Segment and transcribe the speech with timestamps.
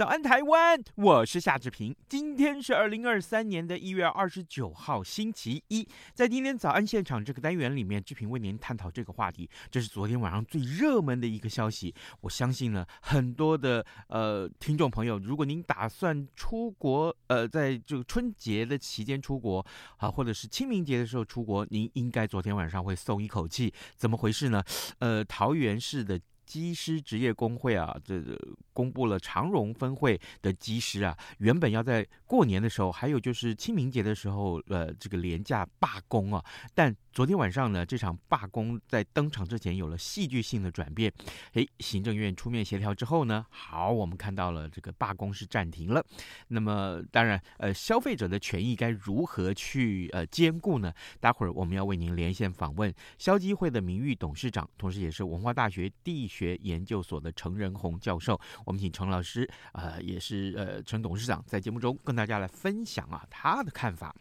[0.00, 0.82] 早安，台湾！
[0.94, 1.94] 我是夏志平。
[2.08, 5.86] 今天是二零二三年的一月二十九号，星期一。
[6.14, 9.46] 在今天早安现场这个单元里面，志平为您探讨这个话题。
[9.70, 11.94] 这是昨天晚上最热门的一个消息。
[12.22, 19.62] 我相信呢，很多的呃听众朋友，如果您打算出国，呃，在这个春节的期间出国
[19.98, 23.70] 啊，或者是清明节的时候出国，您应该昨天晚上会松一口气。
[23.98, 24.64] 怎么回事呢？
[25.00, 26.18] 呃，桃园市的。
[26.50, 28.20] 机师职业工会啊，这
[28.72, 36.94] 公布了长荣分会的机师啊，原本要在过年的时候，还有就是清明节的时候，呃，这个廉价罢工啊，但。
[37.12, 41.12] 昨天晚上呢，这场罢工在登场之前有了戏剧性的转变。
[41.54, 46.04] 诶，行政院出面协调之后呢，好，我们看到了这个罢工是暂停了。
[46.48, 50.92] 那么，当然，呃，消费者的权益该如何去呃兼顾呢？
[51.18, 58.40] 待会儿我们要为您连线访问消基会的名誉董事长，同时也是文化大学地学研究所的程仁弘教授。
[58.64, 64.14] 我们请程老师，呃，也是呃程董事长，在节目中跟大家来分享啊他的看法。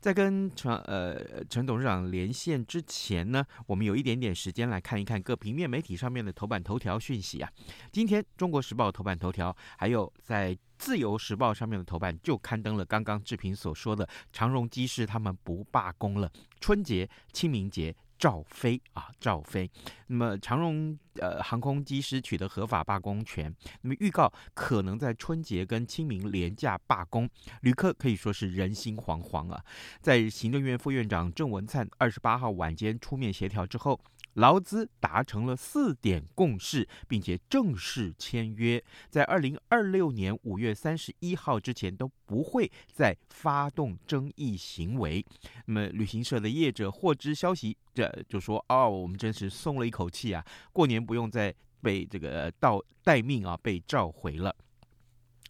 [0.00, 7.50] 在跟陈呃陈董事长连线之前呢，我们有一点点时间来看一看各平面媒体上面的头版头条讯息啊。
[7.90, 16.30] 今天《中国时报》头版头条，还有在《自由时报》上面的头版就刊登了刚刚志平所说的长荣机师他们不罢工了，
[16.60, 17.94] 春节、清明节。
[18.18, 19.70] 赵飞啊，赵飞。
[20.08, 27.28] 那么长荣呃航空机师取得合法罢工权，那么预告可能在春节跟清明廉价罢工，
[27.60, 29.64] 旅客可以说是人心惶惶啊。
[30.00, 34.00] 在行政院副院长郑文灿二十八号晚间出面协调之后。
[34.38, 45.24] 劳资达成了四点共识，并且正式签约，在二零二六年五月三十一号之前都不会再发动争议行为。
[45.66, 54.54] 那么，旅行社的业者获知消息，这就说：“哦，我们真是松了一口气啊，过年不用再被这个到待命啊，被召回了。”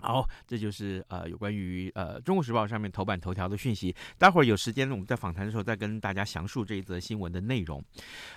[0.01, 3.95] 好，这就是呃有关于呃《中国时报》上面头版头条的讯息。
[4.17, 7.83] 待会儿有时间，我们在访谈的时候再跟大家详述这一则新闻的内容。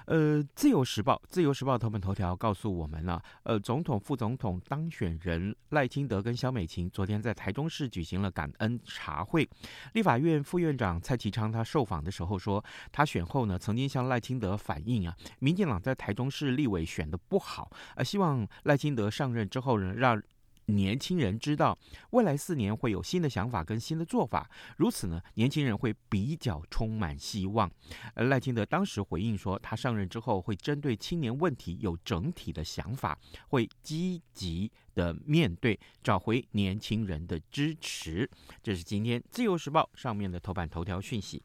[0.05, 9.47] 呃，《自由时报》《自由时报》头版头条告诉我们呢，呃，总统、副总统当选人赖清德跟萧美琴昨天在台中市举行了感恩茶会。
[9.93, 20.19] 立法院副院长蔡其昌他受访的时候说，他选后呢曾经向赖清德反映啊，民进党在台中市立委选的不好，呃，希望赖清德上任之后呢让。
[20.65, 21.77] 年轻人知道
[22.11, 27.69] 未来四年会有新的想法跟新的做法，如此呢，年轻人会比较充满希望。
[28.13, 33.17] 而赖清德当时回应说，他上任之后会针对青年问题有整体的想法，
[33.47, 38.29] 会积极的面对，找回年轻人的支持。
[38.61, 41.41] 这是今天《自由时报》上面的头版头条讯息。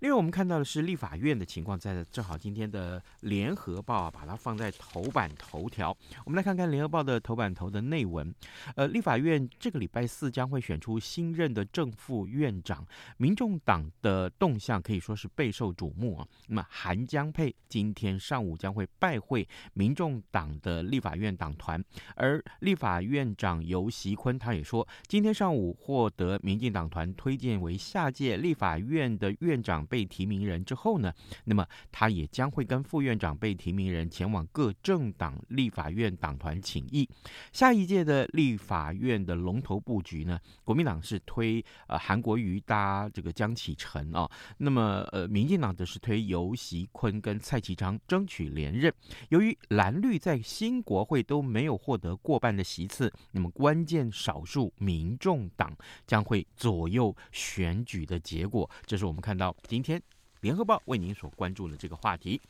[0.00, 5.96] 另外，我们看到的是立法院的情况，在正好今天的《联合报》啊，把它放在头版头条。
[6.24, 8.34] 我们来看看《联合报》的头版头的内文。
[8.76, 12.86] 呃，立法院这个礼拜四将会选出新任的正副院长，
[13.16, 16.26] 民众党的动向可以说是备受瞩目啊。
[16.48, 21.82] 那么韩江佩今天上午将会拜会民众党的立法院党团，
[22.16, 31.12] 而立法院长游锡坤他也说，今天上午获得民进党团推荐为下届立法院的院长被提名人之后呢，
[31.44, 37.08] 那么他也将会跟副院长被提名人前往各政党立法院党团请益。
[37.52, 44.28] 下一届的立法院的龙头布局呢，国民党是推呃韩国瑜搭这个江启臣啊，
[44.58, 48.92] 那么呃民进党则是推游习坤跟蔡其昌争取连任。
[49.28, 55.76] 由于蓝绿在新国会都没有获得过半的席次，那么关键少数民众党
[56.06, 58.68] 将会左右选举的结果。
[58.86, 60.02] 这是我们看到今天
[60.40, 62.40] 联合报为您所关注的这个话题。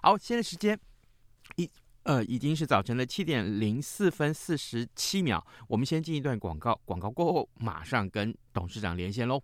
[0.00, 0.78] 好，现在时间
[1.56, 1.68] 一
[2.04, 9.42] 呃已经是早晨的七点零四分四十七秒，我们先进一段广告，广告过后马上跟董事长连线喽。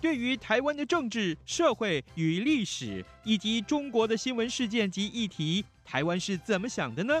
[0.00, 7.20] 对于台湾的政治、社会与历史，以及中国的新闻事件及议题，台湾是怎么想的呢？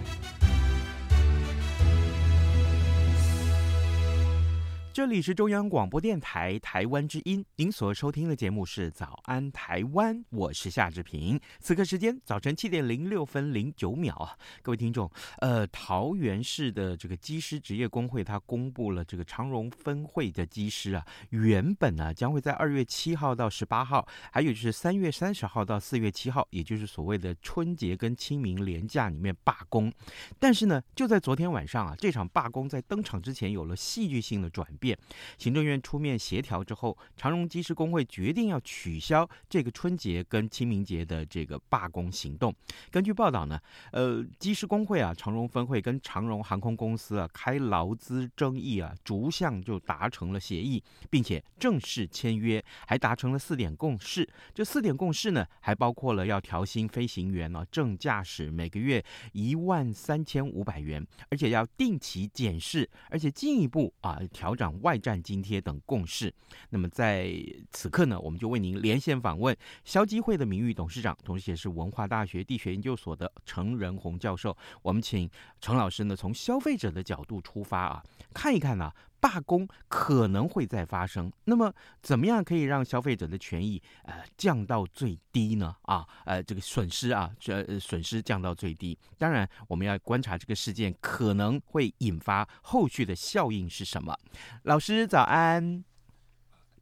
[4.93, 11.39] 这里是中央广播电台台湾之音，您所收听的节目是《早安台湾》，我是夏志平。
[11.61, 29.89] 此刻时间早晨七点零六分零九秒啊，各位听众，呃，桃园市的这个机师职业工会，它公布了这个长荣分会的机师啊，原本呢将会在二月七号到十八号，还有就是三月三十号到四月七号，也就是所谓的春节跟清明连假里面罢工，
[30.37, 34.97] 但是呢，就在昨天晚上啊，这场罢工在登场之前有了戏剧性的转变。
[35.37, 42.53] 行政院出面协调之后，长荣机师工会决定要取消这个春节跟清明节的这个罢工行动。
[42.89, 43.61] 根据报道呢，
[43.91, 54.27] 呃，机师工会啊，长荣分会跟长荣航空公司啊开劳资争议啊，逐项就达成了协议，并且正式签约，还达成了四点共识。
[54.53, 59.03] 这四点共识呢，还包括了要调薪飞行员啊，正驾驶每个月
[59.33, 64.70] 一万三千五百元，而且要定期检视，而且进一步啊调整。
[64.81, 66.33] 外战津贴等共识。
[66.69, 67.33] 那么在
[67.71, 74.55] 此刻呢，我们就为您连线访问消基会的名誉董事长，同时也是文化大学地学研究所的陈仁宏教授。
[74.81, 75.29] 我们请
[75.59, 78.03] 陈老师呢，从消费者的角度出发啊，
[78.33, 78.91] 看一看呢、
[79.21, 81.71] 罢工可能会再发生，那么
[82.01, 85.75] 怎么样可以让消费者的权益呃降到最低呢？
[85.83, 88.97] 啊，呃，这个损失啊，这、损失降到最低。
[89.19, 94.17] 当然，我们要观察这个事件可能会引发后续的效应是什么。
[94.63, 95.83] 老师早安，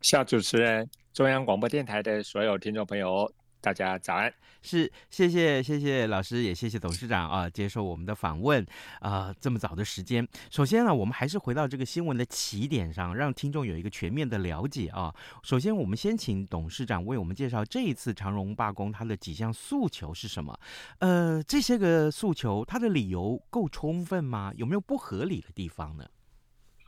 [0.01, 3.31] 夏主持人，中央广播电台的所有听众朋友。
[3.61, 8.63] 大家早安，是谢谢谢谢老师，也谢谢董事长啊，接受我们的访问
[9.01, 10.25] 啊、呃，这么早的时间。
[10.49, 15.13] 首先呢，我们还是回到这个新闻的起点上，让听众有一个全面的了解啊。
[15.43, 20.57] 首先，我们先请董事长为我们介绍这一次长荣罢工它的几项诉求是什么？
[20.99, 24.53] 呃，这些个诉求它的理由够充分吗？
[24.55, 26.05] 有没有不合理的地方呢？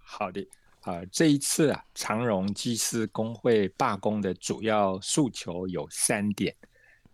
[0.04, 0.48] 好的。
[0.82, 6.56] 啊、呃，这一次啊，长荣机师工会罢工的主要诉求有三点。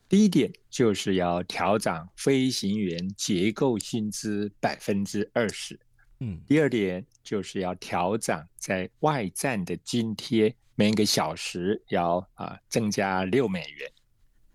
[0.07, 5.77] 第一点就是要调涨飞行员结构薪资百分之二十。
[6.19, 6.41] 嗯。
[6.47, 13.91] 第二点就是要调涨在外站的津贴，每个小时要啊、呃、增加六美元。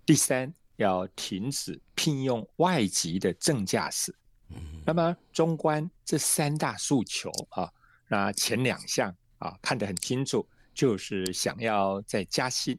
[0.06, 4.14] 第三，要停止聘用外籍的正驾驶。
[4.49, 4.56] 嗯。
[4.87, 7.70] 那么，中观这三大诉求啊。
[8.12, 12.78] 那前两项啊，看得很清楚，就是想要再加薪。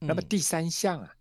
[0.00, 1.14] 那么第三项啊，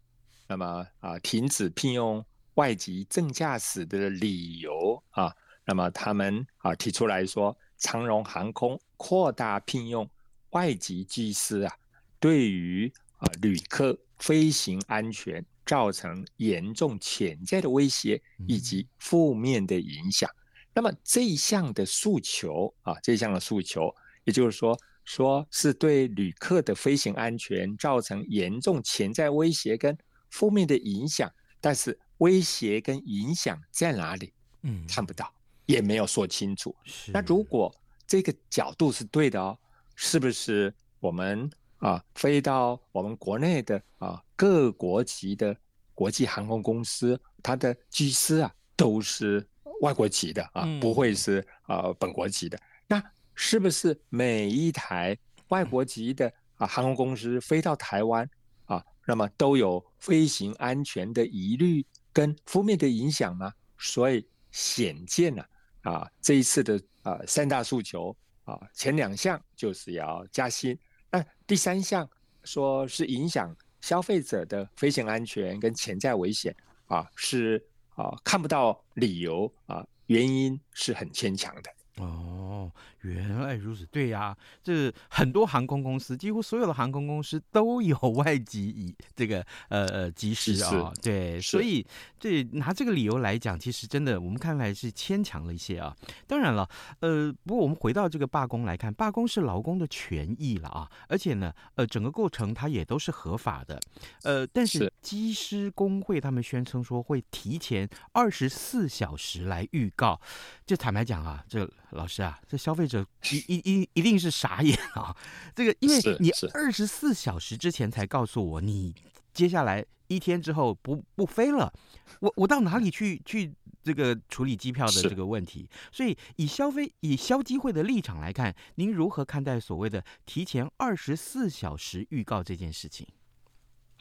[0.45, 10.09] 那么啊，停止聘用外籍正驾驶的理由啊，那么他们啊提出来说，长荣航空扩大聘用
[10.49, 11.73] 外籍机师啊，
[12.19, 20.29] 对于啊旅客飞行安全造成严重潜在的威胁以及负面的影响。
[20.73, 29.97] 那么这一项的诉求啊，这一项的诉求，也就是说，说是对旅客的飞行安全造成严重潜在威胁跟
[30.29, 34.31] 负面的影响，但是威胁跟影响在哪里？
[34.61, 35.33] 嗯，看不到，
[35.65, 36.73] 也没有说清楚。
[37.07, 37.73] 那如果
[38.05, 39.57] 这个角度是对的哦，
[39.95, 41.49] 是不是我们
[41.79, 45.57] 啊飞到我们国内的啊各国籍的
[45.95, 49.45] 国际航空公司，它的机师啊都是？
[49.81, 52.59] 外国籍的啊，不会是呃本国籍的。
[52.87, 53.01] 那
[53.35, 55.17] 是不是每一台
[55.47, 58.29] 外国籍的啊航空公司飞到台湾
[58.65, 63.51] 啊，那么都有飞行安全的疑虑跟负面的影响呢？
[63.77, 65.45] 所以显见了
[65.83, 70.77] 啊，这一次的啊三大诉求啊，前两项就是要加薪，
[71.09, 72.09] 那第三项
[72.43, 76.53] 说是影响消费者的飞行安全跟潜在危险
[76.87, 77.63] 啊是。
[77.99, 81.69] 啊，看不到理由啊，原因是很牵强的。
[81.99, 91.85] 哦，哦，原来如此，对呀、啊，这很多航空公司，几乎所有的航空公司都有外籍以这个呃呃机师啊、哦，对，所以
[92.19, 95.95] 这拿这个理由来讲，其实真的我们看来是牵强了一些啊。
[96.27, 96.67] 当然了，
[96.99, 103.79] 呃，不过我们回到这个罢工来看，罢工是劳工的权益了啊，而且呢，呃，整个过程它也都是合法的，
[104.23, 110.19] 呃，但是机师工会他们宣称说会提前二十四小时来预告，
[110.65, 115.15] 就坦白讲啊，这老师啊，这消费者一一一一定是傻眼啊！
[115.55, 118.93] 这个，因为你二十四小时之前才告诉我，你
[119.33, 121.73] 接下来一天之后不不飞了，
[122.19, 123.53] 我我到哪里去去
[123.83, 125.69] 这个处理机票的这个问题？
[125.91, 133.07] 所以以消费以消基会的立场来看，您如何看待所谓的提前二十四小时预告这件事情？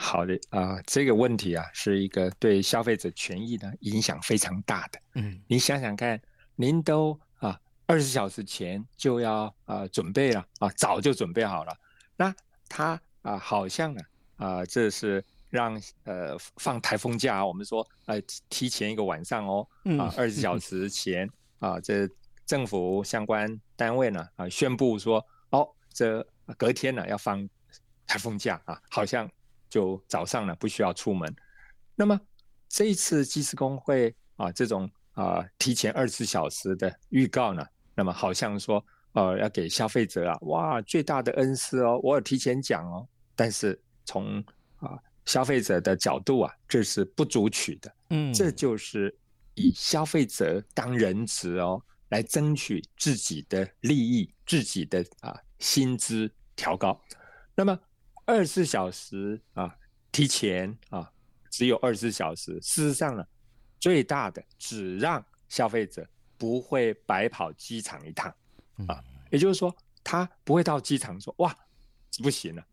[0.00, 5.00] 好的啊、呃，这个问题啊，是一个对消费者权益呢影响非常大的。
[5.14, 6.20] 嗯，你想想看，
[6.54, 7.27] 您都啊
[7.88, 11.76] 二十小时前就要啊、呃、准备了啊，早就准备好了。
[12.16, 12.32] 那
[12.68, 12.90] 他
[13.22, 14.00] 啊、呃，好像呢
[14.36, 19.66] 啊、呃，这是让呃放台风假，我们说呃提前一个晚上哦，
[19.98, 21.28] 啊二十小时前
[21.58, 22.08] 啊，这
[22.46, 26.24] 政府相关单位呢啊宣布说哦，这
[26.56, 27.48] 隔天呢要放
[28.06, 29.28] 台风假啊，好像。
[29.70, 31.30] 就早上呢不需要出门，
[31.94, 32.18] 那么
[32.70, 37.62] 这一次技师工会啊这种啊提前二十四小时的预告呢，
[37.98, 38.82] 那么好像说
[39.14, 44.38] 呃要给消费者啊哇最大的恩赐哦，我有提前讲哦，但是从
[44.76, 49.12] 啊消费者的角度啊这是不足取的，嗯，这就是
[49.56, 56.96] 以消费者当人质哦来争取自己的利益，自己的啊薪资调高，
[57.56, 57.76] 那么。
[58.28, 59.74] 二十四小时啊，
[60.12, 61.10] 提前啊，
[61.50, 62.52] 只有二十四小时。
[62.60, 63.24] 事实上呢，
[63.80, 66.06] 最大的只让消费者
[66.38, 68.32] 不会白跑机场一趟
[68.86, 71.54] 啊，也就是说，他不会到机场说哇，
[72.22, 72.64] 不行了。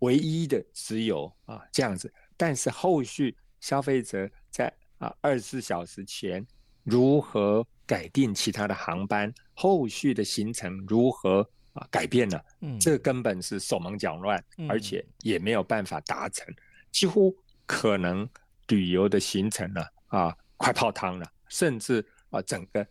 [0.00, 6.46] 唯一的只有啊这样子，但是后续消费者在啊二十四小时前
[6.84, 11.48] 如何改定其他的航班，后续的行程如何？
[11.74, 16.44] 啊，改变了，嗯，这根本是手忙脚乱，嗯，而且也没有办法达成，
[16.90, 17.32] 几乎
[17.66, 18.28] 可能
[18.66, 22.84] 旅游的行程呢，啊，快泡汤了，甚至啊，整个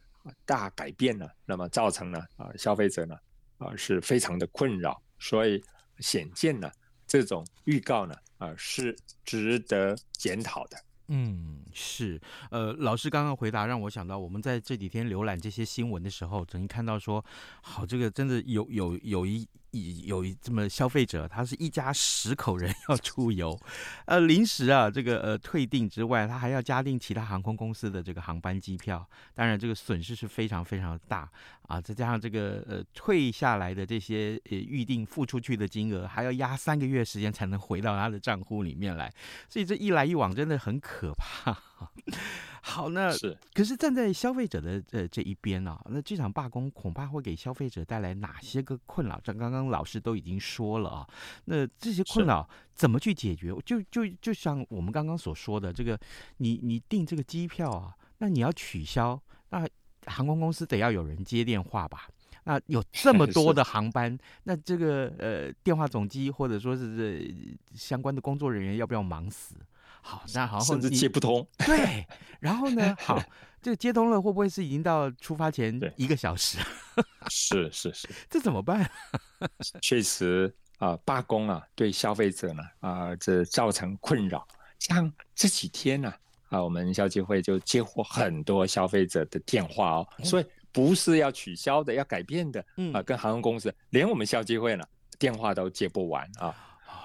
[0.46, 3.16] 大改变了，那么造成了啊，消费者呢，
[3.58, 5.64] 啊，是非常的困扰，所以
[6.00, 6.72] 显见呢，
[7.06, 10.78] 这种预告呢，啊，是值得检讨的。
[11.10, 12.20] 嗯，是，
[12.52, 17.24] 呃，老师刚刚回答让我想到，我们在这几天浏览这些新闻的时候，曾经看到说，
[17.62, 19.48] 好，这个真的有有有一。
[20.06, 23.60] 有一这么消费者，他是一家十口人要出游，
[24.06, 31.30] 呃，临时啊，这个呃退订之外，他还要加订其他航空公司的这个航班机票，当然这个损失是非常非常大。
[31.68, 39.14] 啊，再加上这个呃退下来的这些呃预定付出去的金额，还要压三个月时间才能回到他的账户里面来，
[39.50, 41.58] 所以这一来一往真的很可怕。
[42.68, 49.20] 好，那是可是站在消费者的呃这一边啊，那这场罢工恐怕会给消费者带来哪些个困扰？
[49.24, 51.08] 这刚刚老师都已经说了啊，
[51.46, 53.56] 那这些困扰怎么去解决？
[53.66, 55.98] 就就就像我们刚刚所说的，这个
[56.38, 59.20] 你你订这个机票啊，那你要取消，
[59.50, 59.66] 那
[60.08, 62.10] 航空公司得要有人接电话吧？
[62.44, 67.36] 那有这么 多的航班，那这个呃电话总机或者说是这
[67.74, 69.56] 相关的工作人员要不要忙死？
[70.08, 71.46] 好，那好，甚至接不通。
[71.58, 72.08] 对，
[72.40, 72.96] 然后呢？
[73.04, 73.22] 好，
[73.62, 76.58] 这接通了，会不会是已经到出发前一个小时？
[77.30, 78.90] 是是是，这怎么办？
[79.82, 84.48] 确实啊，罢工啊，对消费者呢啊，这造成困扰。
[84.80, 86.14] 像这几天呢
[86.48, 94.86] 啊，我们消基会就接获很多消费者的电话哦，所以不是要取消的，要改变的啊，跟航空公司，连我们消基会呢
[95.20, 96.56] 电话都接不完啊。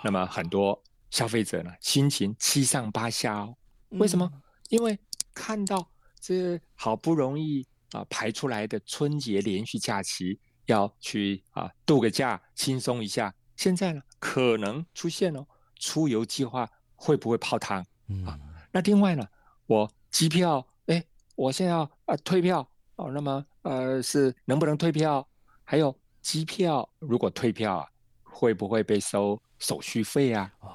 [0.05, 0.81] 那么很多。
[1.13, 3.55] 消费者呢，心情七上八下哦。
[3.91, 4.29] 为什么？
[4.33, 4.99] 嗯、因为
[5.35, 5.87] 看到
[6.19, 13.33] 这好不容易啊排出来的春节连续假期，要去啊度个假，轻松一下。
[13.57, 15.47] 现在呢，可能出现了
[15.79, 16.67] 出游计划
[16.97, 17.85] 会不会泡汤？
[18.09, 18.39] 嗯、啊，
[18.73, 19.23] 那另外呢，
[19.67, 21.05] 我机票，哎，
[21.37, 22.67] 我现在要啊退票
[22.97, 23.11] 哦。
[23.13, 25.29] 那么呃，是能不能退票？
[25.63, 27.89] 还有机票如果退票啊，
[28.23, 30.51] 会不会被收手续费啊？
[30.61, 30.73] 啊，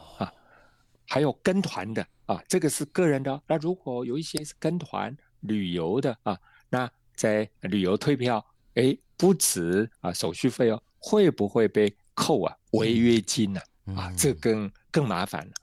[1.07, 3.41] 还有跟团的啊，这个是个人的。
[3.47, 6.37] 那如果有一些是跟团旅游的啊，
[6.69, 8.45] 那在旅游退票，
[8.75, 13.61] 哎，不止啊手续费哦，会不会被扣啊违约金呢？
[13.95, 15.53] 啊，啊，这更更麻烦了。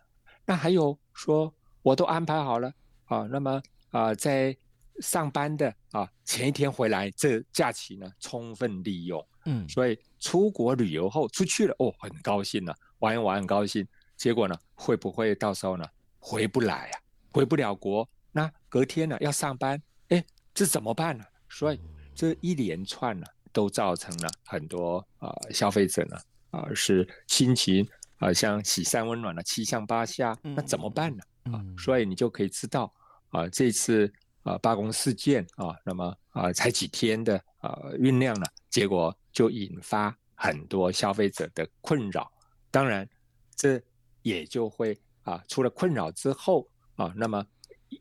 [0.47, 2.73] 那还有说，我都安排好了
[3.05, 4.57] 啊，那么啊，在
[5.01, 9.25] 上班的啊，前一天回来，这假期呢充分利用。
[9.45, 13.87] 嗯，所以出国旅游后出去了，哦，很高兴了，玩一玩很高兴。
[14.25, 15.85] 结果呢，会不会到时候呢
[16.19, 16.97] 回不来啊？
[17.31, 19.79] 回不了国，那隔天呢要上班，
[20.09, 21.23] 哎，这怎么办呢？
[21.51, 21.81] 所以
[22.15, 26.17] 这一连串呢，都造成了很多啊、呃、消费者呢
[26.53, 27.85] 啊、呃、是心情
[28.17, 31.23] 啊、呃、像喜三温暖的七上八下，那怎么办呢？
[31.53, 32.91] 啊，所以你就可以知道
[33.29, 34.11] 啊，这次
[34.43, 42.33] 啊罢工事件啊，那么啊才几天的啊酝酿了，结果就引发很多消费者的困扰。
[42.71, 43.07] 当然，
[43.55, 43.79] 这
[44.25, 47.47] 也就会啊除了困扰之后啊，那么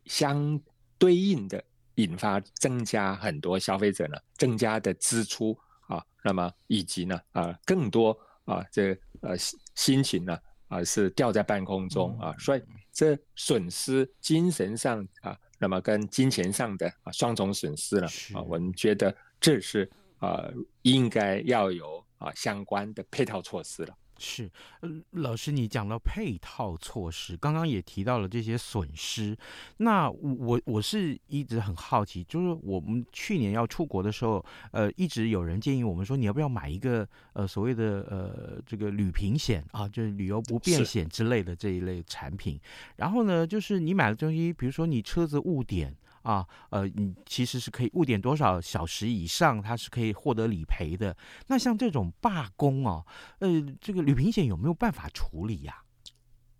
[0.06, 0.60] 相
[0.98, 1.62] 对应的
[1.94, 9.36] 引发增加很多消费者呢增加的支出啊，那么以及呢啊更多啊这呃
[9.76, 12.62] 心情呢啊是吊在半空中啊，所以。
[12.96, 19.90] 这损失精神上啊，那么跟金钱上的啊双重损失了啊，我们觉得这是
[20.20, 20.48] 啊
[20.82, 23.92] 应该要有啊相关的配套措施了。
[24.18, 29.36] 是，呃老师，你讲到配套措施，刚刚也提到了这些损失。
[29.78, 42.60] 那我我是一直很好奇，就是我们去年要出国的时候，呃，一直有人建议我们说，你要不要买一个呃所谓的呃这个旅平险啊，就是旅游不便险之类的这一类产品。
[42.96, 45.94] 然后呢，就是你买的东西，比如说你车子误点。
[46.24, 51.14] 啊，呃，你其实是可以误点多少小时以上，它是可以获得理赔的。
[51.46, 53.06] 那像这种罢工哦，
[53.40, 53.48] 呃，
[53.80, 55.76] 这个旅平险有没有办法处理呀？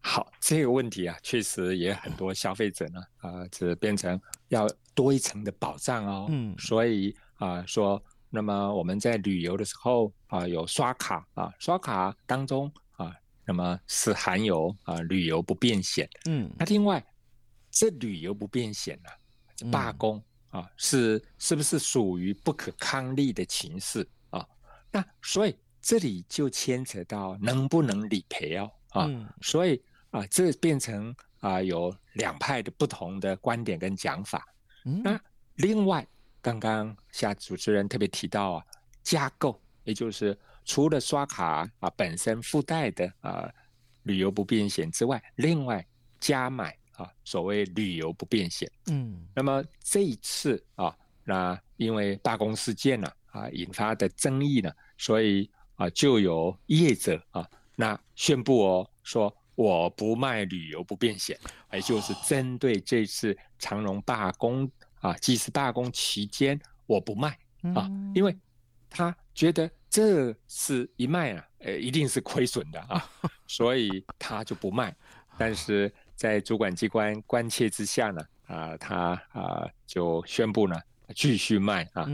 [0.00, 6.26] 好，这个问题啊，确实也很多消费者呢，啊，只变成要多一层的保障哦。
[6.28, 13.16] 嗯，所以啊，说，那么我们在旅游的时候啊，有刷卡啊，刷卡当中啊，
[13.46, 16.06] 那么是含有啊旅游不便险。
[16.26, 17.02] 嗯，那另外
[17.70, 19.08] 这旅游不便险呢？
[19.70, 24.46] 罢工啊，是是不是属于不可抗力的情势啊？
[24.90, 29.08] 那所以这里就牵扯到能不能理赔哦啊，
[29.42, 34.46] 所以啊，这变成啊有两派的不同的观点跟讲法。
[34.82, 35.20] 那
[35.56, 36.06] 另外，
[36.40, 38.64] 刚刚夏主持人特别提到啊，
[39.02, 43.50] 加购，也就是除了刷卡啊本身附带的啊
[44.02, 45.86] 旅游不便险之外，另外
[46.20, 46.76] 加买。
[46.96, 61.36] 啊，所谓旅游不便险，嗯，那么这一次啊，那因为罢工事件呢，啊，引发的争议呢，所以啊，就有业者啊，那宣布哦，说我不卖旅游不便险，
[61.72, 67.36] 也就是针对这次长荣罢工啊，即使罢工期间我不卖
[67.74, 68.36] 啊，因为
[68.88, 73.10] 他觉得这是一卖啊，呃，一定是亏损的啊，
[73.48, 74.94] 所以他就不卖，
[75.36, 75.92] 但是。
[76.16, 80.76] 在主管机关关切之下呢，啊，他啊就宣布呢
[81.14, 82.06] 继续卖啊。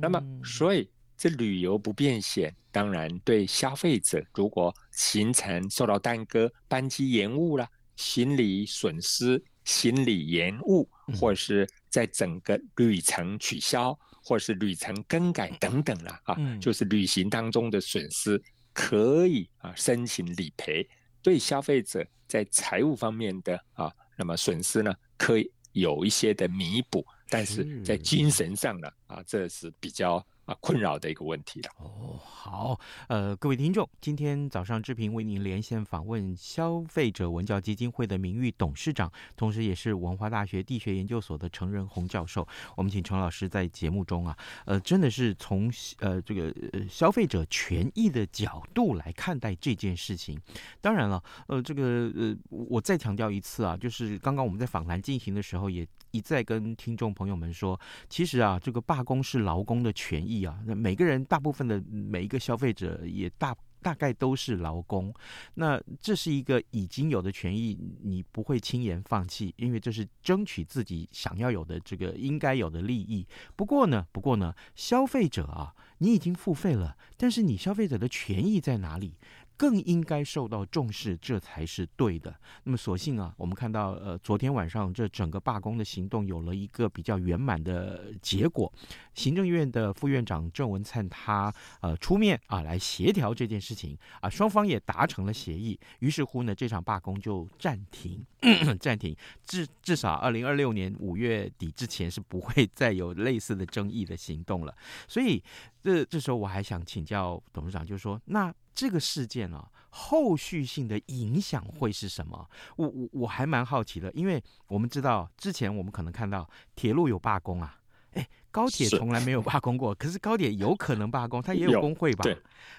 [0.00, 10.88] 那么，所以这旅游不便险，当然对消费者如果行程受到耽搁、班机延误了、行李损失、行李延误，
[11.20, 20.88] 或者是在整个旅程取消，或是旅程更改等等了啊，就是旅行当中的损失，可以啊申请理赔。
[21.22, 30.26] 对消费者在财务方面的啊，那么损失呢，可以有一些的弥补，但是在精神上呢，啊，这是比较。
[30.44, 31.70] 啊，困扰的一个问题了。
[31.78, 42.46] 哦，好，呃，各位听众，今天早上志平为您连线访问消费者文教基金会的名誉董事长，同时也是文化大学地学研究所的程仁洪教授。
[42.76, 50.36] 我们请程老师在节目中啊，呃，真的是从呃这个呃消费者权益的角度来看待这件事情。
[50.80, 55.86] 当然了，呃，这个呃，我再强调一次啊，就是刚刚我们在访谈进行的时候也。
[56.12, 60.62] 一再跟听众朋友们说，其实啊，这个罢工是劳工的权益啊。
[60.66, 65.12] 那每个人，大部分的每一个消费者也大大概都是劳工。
[65.54, 73.26] 那这是一个已经有的权益，你不会轻言放弃，因为这是争取自己想要有的这个应该有的利益。
[73.56, 79.14] 不过呢，不过呢，消费者啊，你已经付费了，但是你消费者的权益在哪里？
[79.62, 82.34] 更应该受到重视，这才是对的。
[82.64, 88.72] 那么，所幸啊，我们看到，呃，昨天晚上这整个罢工的行动有了一个比较圆满的结果。
[89.14, 95.78] 行政院的副院长郑文灿他呃出面啊来协调这件事情啊，双方也达成了协议。
[96.00, 98.26] 于是乎呢，这场罢工就暂停，
[98.80, 104.74] 暂停，至至少二零二六年五月底之前是不会再有类似的争议的行动了。
[105.06, 105.40] 所以
[105.84, 108.52] 这这时候我还想请教董事长，就是说那。
[108.74, 112.48] 这个事件啊，后续性的影响会是什么？
[112.76, 117.78] 我我我还蛮好奇的，因为我们知道之前我们可能看到铁路有罢工啊，
[118.12, 122.22] 哎，高铁从来没有罢工过，是可是高铁有可能罢工，它也有工会吧？
[122.22, 122.36] 对，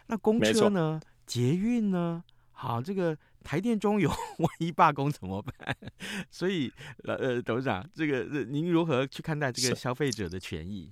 [0.07, 0.99] 那公车呢？
[1.25, 2.23] 捷运呢？
[2.51, 5.75] 好，这个台电中有 万一罢工怎么办？
[6.29, 6.71] 所以
[7.03, 10.91] 呃呃，董事长，这个您如何去看待这个消费者的权益？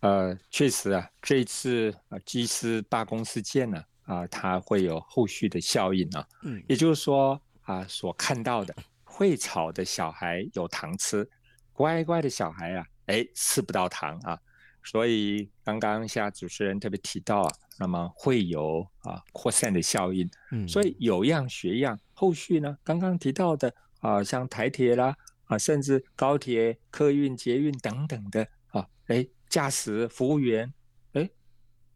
[0.00, 3.84] 呃，确实啊，这一次啊机师罢工事件呢，啊，
[4.30, 6.26] 它会有后续的效应啊。
[6.42, 11.28] 嗯，也就是说啊，所看到的会吵的小孩有糖吃，
[11.72, 14.38] 乖乖的小孩啊，哎，吃不到糖啊。
[14.82, 20.28] 所以刚刚像主持人特别提到啊，那么会有啊扩散的效应。
[20.52, 30.70] 嗯，所以有样学样，后续呢，刚刚提到的啊，像台铁啦啊，甚至高铁、客运、捷运等等的啊，哎，驾驶服务员，
[31.14, 31.30] 哎，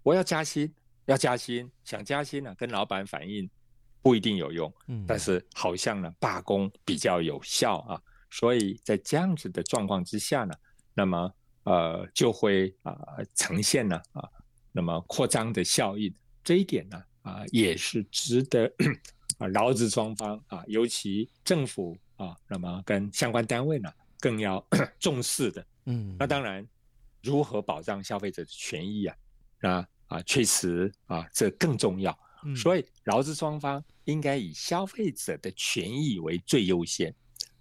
[0.03, 0.73] 我要加薪，
[1.09, 3.51] 要加薪，想加薪呢，跟老板反映
[4.01, 4.73] 不一定有用。
[4.87, 10.55] 嗯，但是好像呢，罢工比较有效啊，所以在这样子的状况之下呢，
[10.95, 11.35] 那么。
[11.65, 14.27] 呃，就会啊、呃、呈现呢啊，
[14.73, 16.11] 那么扩张的效应，
[16.43, 18.73] 这一点呢啊、呃、也是值得
[19.37, 24.67] 啊劳资双方啊，尤其政府啊，那么跟相关单位呢更要
[24.99, 25.67] 重视的。
[25.85, 26.67] 嗯，那当然，
[27.23, 29.15] 如何保障消费者的权益啊？
[29.61, 32.19] 那啊确实啊这更重要。
[32.57, 37.15] 所以劳资双方应该以消费者的权益为最优先。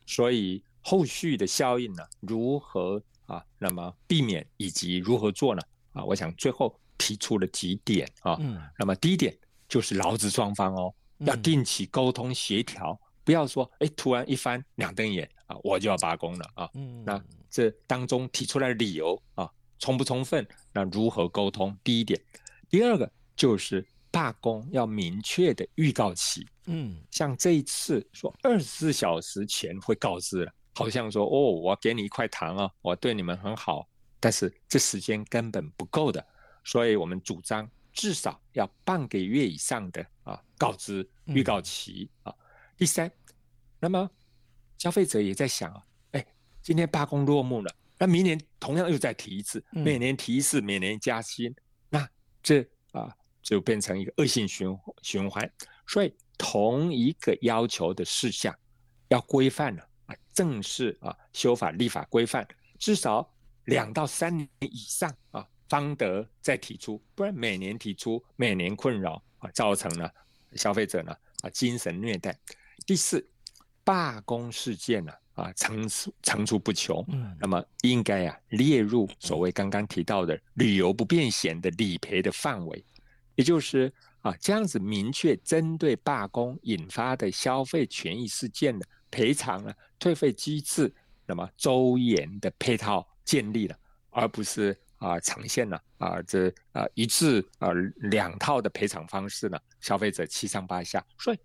[0.06, 3.02] 所以后续的效应呢，如何？
[3.28, 5.62] 啊，那么避免以及如何做呢？
[5.92, 8.38] 啊，我想最后提出了几点啊。
[8.40, 8.58] 嗯。
[8.80, 16.70] 那么第一点就是劳资双方哦，要定期沟通协调，嗯、不要说哎突然一翻两瞪眼啊，我就要罢工了啊。
[16.76, 17.04] 嗯。
[17.06, 20.48] 那这当中提出来的理由啊，充不充分？
[20.72, 21.78] 那如何沟通？
[21.84, 22.20] 第一点，
[22.70, 26.48] 第二个就是罢工要明确的预告期。
[26.66, 26.98] 嗯。
[27.12, 30.52] 像这一次说二十四小时前会告知了。
[30.74, 33.88] 好像说哦，我给你一块糖啊，我对你们很好，
[34.20, 36.24] 但是这时间根本不够的，
[36.64, 42.32] 所以我们主张至少要半个月以上的啊告知预告期啊。
[42.78, 43.12] 第三，
[43.80, 44.08] 那么
[44.78, 46.24] 消费者也在想啊，哎，
[46.62, 51.54] 今天罢工落幕了，那明年同样又再提一次，每年提一次，每年加薪，
[51.90, 52.08] 那
[52.44, 55.50] 这啊就变成一个恶性循循环。
[55.88, 58.56] 所以同一个要求的事项
[59.08, 59.90] 要规范了。
[60.08, 62.48] 啊，正式啊，修法立法规范，
[62.80, 63.30] 至少
[63.66, 70.10] 两到三年以上啊，方得再提出，不然每年提出，每年困扰啊，造成了
[70.54, 72.40] 消费者呢啊精神虐待。
[72.86, 73.30] 第四，
[73.88, 82.84] 罢工事件呢啊层出层出不穷，嗯，那么应该啊列入所谓刚刚提到的旅游不便险的理赔的范围，
[83.36, 88.86] 也就是啊这样子明确针对罢工引发的消费权益事件的。
[89.10, 90.94] 赔偿了，退费机制，
[91.26, 93.76] 那么周延的配套建立了，
[94.10, 97.70] 而不是啊呈现了啊这啊一致啊
[98.12, 101.04] 两套的赔偿方式呢，消费者七上八下。
[101.18, 101.40] 所以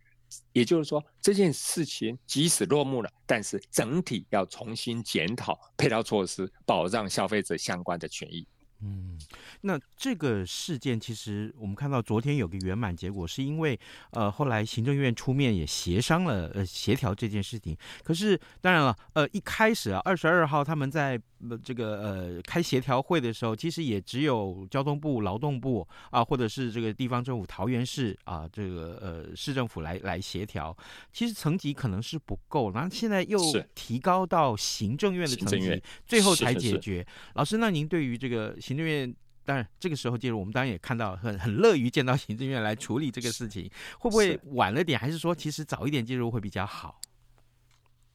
[0.53, 8.47] 也就是说，这件事情即使落幕了，但是整体要重新检讨配套措施，保障消费者相关的权益。
[8.85, 9.17] 嗯，
[9.61, 13.79] 那这个事件其实我们看到昨天有个圆满结果，是因为
[14.11, 17.77] 呃后来行政院出面也协商了呃协调这件事情。
[18.03, 21.17] 可是当然了，呃一开始啊二十二号他们在
[21.63, 30.77] 这个呃开协调会的时候，其实也只有交通部、劳动部啊，或者是这个地方政府桃园市啊这个呃市政府来来协调，
[31.13, 33.39] 其实层级可能是不够，然后现在又
[33.75, 37.07] 提高到行政院的层级，最后才解决。
[37.35, 38.57] 老师，那您对于这个？
[38.63, 39.13] 行政院
[39.45, 44.99] 当然这个时候介入，我们当然也看到很很乐于见到行政院来处理这个事情，会不会晚了点？
[44.99, 47.01] 还是说其实早一点介入会比较好？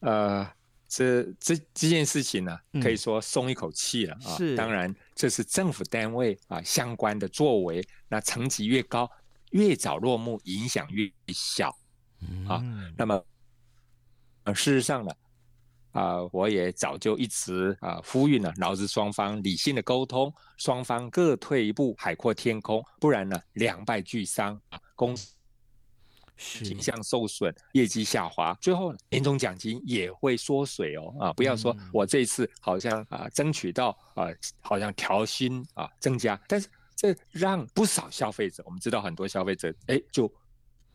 [0.00, 0.50] 呃，
[0.88, 4.36] 这这这件事情呢，可以说松一口气了啊。
[4.36, 9.08] 是，当然这是政府单位啊相关的作为，那层级越高，
[9.50, 11.68] 越早落幕，影响越小
[12.48, 12.62] 啊。
[12.96, 13.22] 那么，
[14.44, 15.12] 呃，事实上呢？
[15.92, 25.32] 啊、呃，我也早就一直啊、呃、呼吁呢，劳资双方理性的沟通，双方各退一步，海阔天空，不然呢两败俱伤啊，公司
[26.38, 31.32] 形象受损，业绩下滑，最后年终奖金也会缩水哦啊！
[31.32, 34.28] 不要说我这次好像啊争取到啊，
[34.60, 40.32] 好像调薪啊增加，但是这让不少消费者，我们知道很多消费者哎就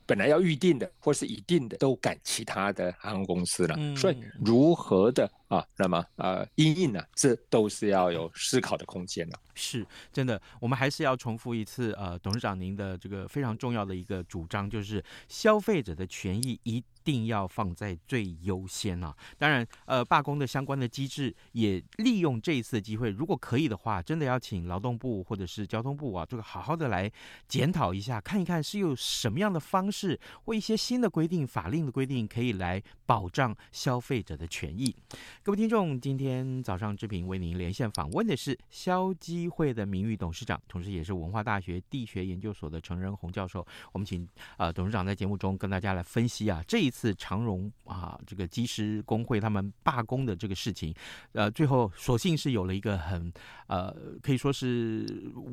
[0.06, 3.76] 本来要预定的或是已定的都赶其他的航空公司了。
[3.78, 9.40] 嗯、所以如何的啊，那么呃，因应呢，这都是要有思考的空间的。
[9.56, 19.16] 是真的，我们还是要重复一次，呃，董事长您的这个非常重要的一个主张，就是消费者的权益一定要放在最优先啊。
[19.38, 27.10] 当然，呃，罢工的相关的机制也利用这一次的机会，如果可以的话，真的要请劳动部或者是交通部啊，这个好好的来
[27.48, 34.94] 检讨一下，看一看是有什么样的方式或一些新的规定、法令的规定，可以来保障消费者的权益。
[35.42, 39.44] 各位听众，今天早上之平为您连线访问的是消基。
[39.54, 43.64] 会的名誉董事长，同时也是文化大学地学研究所的陈仁弘教授。
[43.92, 50.96] 我们请呃董事长在节目中跟大家来分析啊，这一次长荣啊这个机师工会他们罢工的这个事情，
[51.34, 53.34] 呃，最后所幸是有了一个很
[53.68, 55.06] 呃可以说是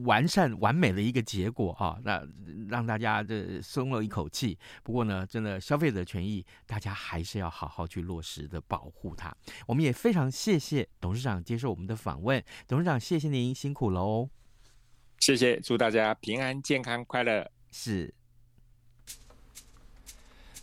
[0.05, 2.24] 完善完美的一个结果啊，那
[2.68, 4.57] 让大家这松了一口气。
[4.85, 9.35] 不过呢，真的消费者权益大家还是要好好去落实的保护它。
[9.66, 13.81] 我们也非常谢谢董事长接受我们的访问，董事长谢谢您辛苦。
[13.81, 14.29] 苦喽，
[15.20, 17.50] 谢谢，祝大家平安、健康、快乐。
[17.70, 18.12] 是，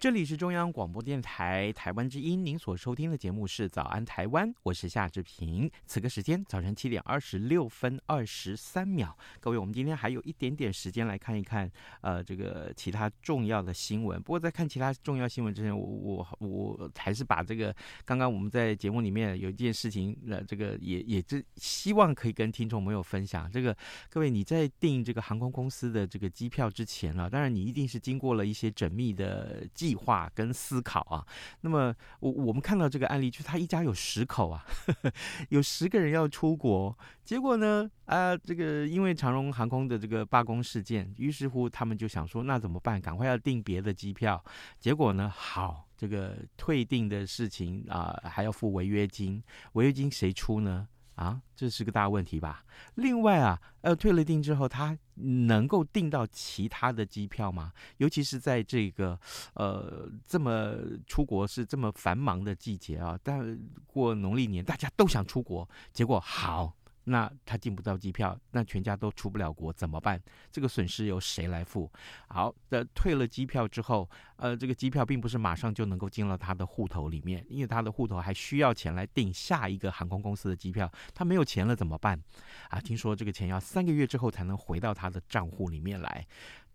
[0.00, 5.68] 这里是中央广播电台台湾之音，您所收听的节目是《早安台湾》，我是夏志平。
[5.86, 11.68] 此刻时间早晨七点二十六分二十三秒，各位，我们今天还有一点点时间来看一看，
[12.00, 14.22] 呃，这个其他重要的新闻。
[14.22, 23.50] 不过在看其他重要新闻之前，我我我还是把这个刚刚我们在节目里面有一件事情，呃，这个也也是希望可以跟听众朋友分享。
[23.50, 23.76] 这个
[24.08, 31.24] 各位你在订这个航空公司的这个机票之前啊，当然你一定是经过了一些缜密的计计划跟思考啊，
[31.62, 34.62] 那么我我们看到这个案例，就是他一家有十口啊，
[35.48, 43.00] 有十个人要出国，结果呢，啊，这个因为长荣航空的这个罢工事件，于是乎他们就想说，那怎么办？
[43.00, 44.44] 赶快要订别的机票，
[44.78, 50.86] 结果呢，好，这个退订的事情啊，还要付违约金，违约金谁出呢？
[51.18, 52.64] 啊，这是个大问题吧？
[52.94, 57.72] 另外啊，呃，退了订之后，他能够订到其他的机票吗？
[57.96, 59.18] 尤其是在这个
[59.54, 60.76] 呃这么
[61.08, 66.72] 出国是这么繁忙的季节啊，但过农历年大家都想出国，结果好。
[67.08, 70.20] 那他订不到机票，那全家都出不了国，怎么办？
[70.52, 71.90] 这个损失由谁来付？
[72.28, 82.20] 好的，退了机票之后，呃，这个机票并不是马上就能够进到他的户头里面，因为他的户头还需要钱来订下一个航空公司的机票，他没有钱了怎么办？
[82.68, 86.26] 啊，听说这个钱要三个月之后才能回到他的账户里面来。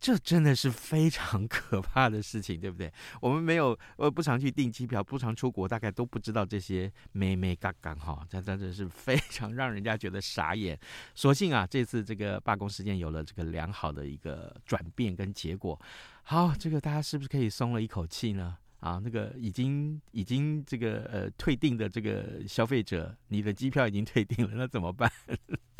[0.03, 2.91] 这真的是非常 可怕的事情，对不对？
[3.21, 10.77] 我们没有呃不常去订机票，不常出国，大概都不知道这些眉眉角角哈，这真的是非常 让人家觉得傻眼。
[11.15, 15.79] 所幸啊，这次这个罢工事件有了这个良好的一个转变跟结果。
[16.23, 18.57] 好，这个大家是不是可以松了一口气呢？
[18.81, 25.09] 啊，那个已经已经这个呃退订的这个消费者，你的机票已经退订了，那怎么办？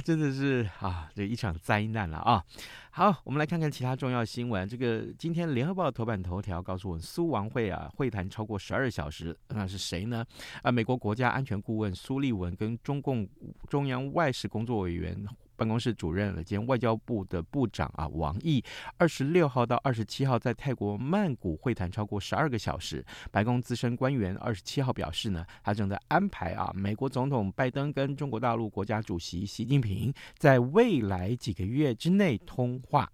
[0.00, 2.44] 真的是啊，这一场灾难了啊！
[2.90, 4.68] 好，我们来看看其他重要新闻。
[4.68, 10.24] 这个今天《联合报》头版头条告诉我们，苏王会啊会谈超过十二小时，那是谁呢？
[10.62, 13.28] 啊，美国国家安全顾问苏利文跟中共
[13.68, 15.26] 中央外事工作委员。
[15.56, 18.62] 办公室主任兼外交部的部长啊，王毅，
[18.98, 23.04] 二十六号到二十七号在泰国曼谷会谈超过十二个小时。
[23.30, 33.10] 白宫资深官员二十七号表示呢，他正在安排啊，美国总统拜登跟中国大陆国家主席习近平在未来几个月之内通话。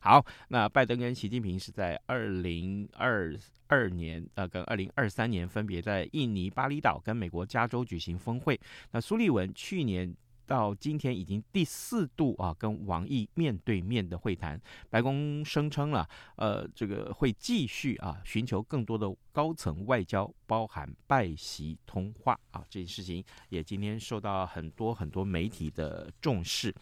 [0.00, 3.34] 好，那拜登跟习近平是在二零二
[3.66, 8.58] 二年呃，跟二零二三年分别在印尼巴厘岛跟美国加州举行峰会。
[8.90, 10.14] 那苏利文去年。
[10.46, 14.60] 到今天已经第四度啊，跟王毅面对面的会谈。
[14.90, 26.74] 白宫声称了，呃，这个会继续啊，寻求更多的高层外交，包含拜习通话啊，这件事情也今天受到很多很多媒体的重视。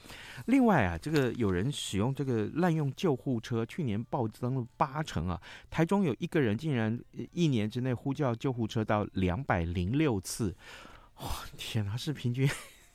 [0.46, 5.40] 另外啊，这个有人使用这个滥用救护车，去年暴增了八成啊。
[5.70, 6.98] 台中有一个人竟然
[7.33, 10.55] 一年之内呼叫救护车到两百零六次，
[11.16, 12.48] 哇，天哪，是平均。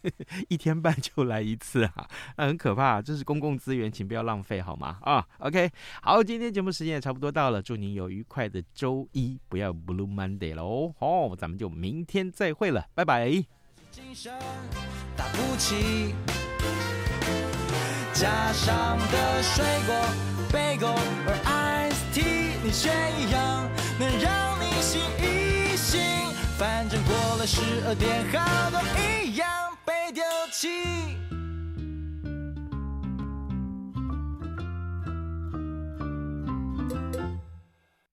[0.49, 4.97] 一天半就来一次啊，那很可怕，这是公共资源，请不要浪费好吗？
[5.01, 5.69] 啊，OK，
[6.01, 13.45] 好，今天节目时间也差不多到了，祝您有愉快的周一，不要 Blue Monday 喽，哦，咱们就明天再会了，拜拜。
[15.15, 16.13] 打不起，
[18.13, 19.95] 加上的水果、
[20.51, 20.87] 贝果
[21.25, 23.67] 和 Ice Tea，你选一样
[23.99, 25.99] 能让你醒一醒，
[26.59, 29.47] 反正过了十二点，好多一样
[30.57, 31.26] 被丢弃。